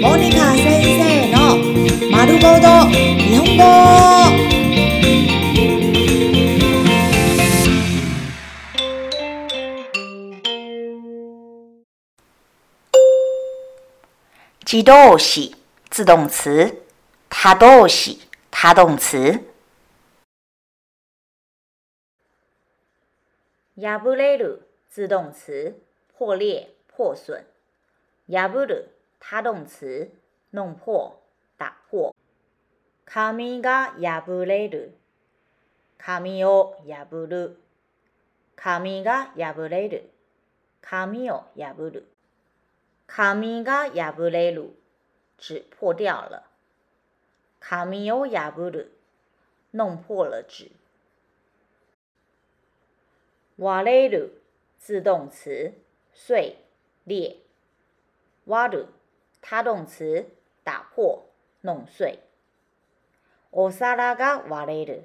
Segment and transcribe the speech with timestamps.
[0.00, 1.56] モニカ先生の
[2.12, 3.58] 「丸ごと日本語」
[14.70, 15.56] 自動詞
[15.90, 16.84] 自动词
[17.30, 18.20] 他動詞
[18.52, 19.40] 他動詞
[23.80, 24.60] 破れる
[24.94, 25.74] 自動詞
[26.18, 27.42] 破裂破損
[28.30, 30.10] 破る他动词
[30.50, 31.20] 弄破、
[31.56, 32.14] 打破。
[33.04, 34.92] 卡米嘎，牙不勒鲁。
[35.98, 37.56] 卡米欧，牙不鲁。
[38.56, 40.02] 卡米嘎，破不勒鲁。
[40.80, 42.02] 卡米欧，牙不鲁。
[43.06, 44.74] 卡米嘎，牙不勒鲁。
[45.36, 46.50] 纸破掉了。
[47.60, 48.86] 卡米欧，牙不鲁。
[49.72, 50.70] 弄破了纸。
[53.56, 54.30] 瓦勒鲁，
[54.78, 55.72] 自动词
[56.12, 56.56] 碎
[57.04, 57.38] 裂。
[58.46, 58.86] 瓦鲁。
[59.40, 60.28] 他动词
[60.64, 61.24] 打破
[61.60, 62.20] 弄碎。
[63.50, 65.04] お皿が割れる。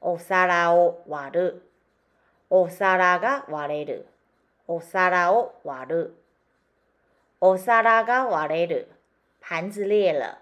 [0.00, 1.62] お皿を割る。
[2.48, 4.06] お皿が割れる。
[4.66, 6.14] お皿を割る。
[7.40, 8.88] お皿が割れる。
[9.40, 10.38] 盘子裂了。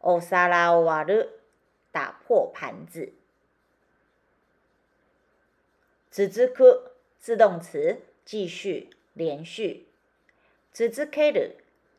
[0.00, 1.40] お皿を割る。
[1.92, 3.12] 打破盘子。
[6.10, 9.86] ずく自动词继续连续。
[10.72, 11.63] ずける。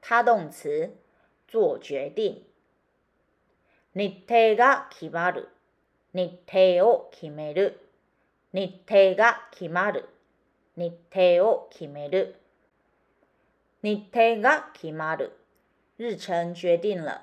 [0.00, 0.94] 他动词
[1.48, 2.42] 做决定，
[3.92, 5.48] 日程が決まる。
[6.12, 7.78] 日程を決める。
[8.50, 10.06] 日程が決まる。
[10.76, 12.36] 日程を決める。
[13.82, 15.32] 日程が決まる。
[15.98, 17.22] 日程决定了。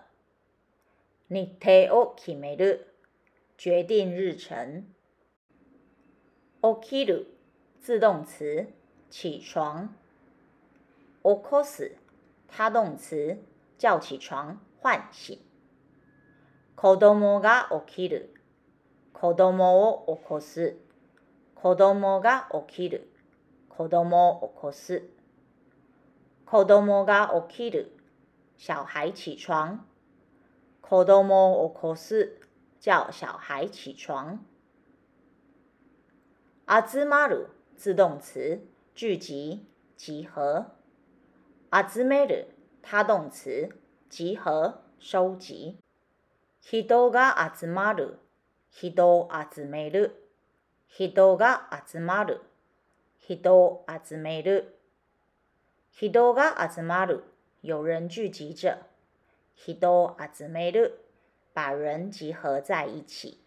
[1.28, 1.88] 日程
[2.22, 2.78] 决定了。
[3.58, 4.86] 日程定日程日程决定了。
[6.62, 7.10] 日程决
[7.66, 8.24] 决
[11.72, 11.98] 定日程
[12.56, 13.44] 他动词
[13.80, 15.40] 叫起床，唤醒。
[16.76, 18.30] 子どもが起きる、
[19.12, 20.76] 子どもを起こす、
[21.56, 23.08] 子どもが起きる、
[23.70, 25.02] 子ども起こす、
[26.46, 27.88] 子どもが起きる，
[28.56, 29.80] 小孩起床。
[30.80, 32.34] 子ども起こす，
[32.80, 34.38] 叫小孩起床。
[36.68, 38.62] あつまる自动词
[38.94, 39.64] 聚集，
[39.98, 40.83] 集合。
[41.82, 42.50] 集める，
[42.84, 43.68] 他动词，
[44.10, 45.80] 集合、收集。
[46.62, 48.20] 人が集まる、
[48.70, 50.30] 人が集める、
[50.88, 52.42] 人が集まる、
[53.18, 54.76] 人が集める、
[55.92, 57.24] 人が集まる，
[57.64, 58.78] 有人聚集着。
[59.56, 61.00] 人が集める，
[61.56, 63.40] 把人集合在一起。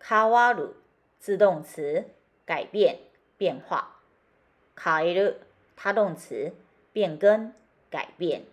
[0.00, 0.74] 変わる，
[1.18, 2.04] 自动词，
[2.44, 2.98] 改变、
[3.38, 3.99] 变化。
[4.78, 5.40] 変える，
[5.76, 6.54] 他动词，
[6.92, 7.52] 变更、
[7.90, 8.44] 改变。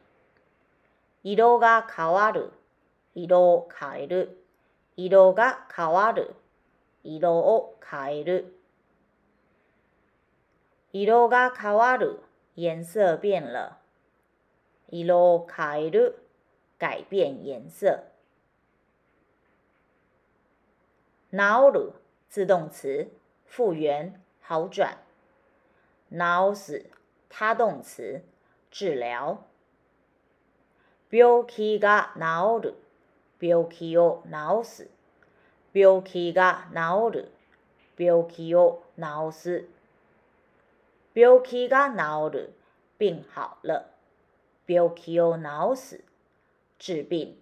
[1.23, 2.51] 色が変わる、
[3.15, 4.43] 色を変える、
[4.97, 6.35] 色が変わる、
[7.03, 7.21] 颜
[12.83, 13.77] 色变了。
[14.89, 16.23] 色を変える、
[16.79, 18.03] 改变颜色。
[21.33, 21.91] なる、
[22.29, 23.09] 自动词，
[23.45, 24.97] 复原、好转。
[26.09, 26.85] 脑死，
[27.27, 28.23] 他动词，
[28.71, 29.43] 治疗。
[31.09, 32.73] 病気が治る，
[33.37, 34.87] 病気を治す。
[35.73, 37.31] 病気が治る，
[37.97, 39.65] 病気を治す。
[41.13, 42.49] 病気が治る，
[42.97, 43.89] 病好了。
[44.65, 45.45] 病気を治
[45.75, 46.01] す，
[46.79, 47.35] 治病。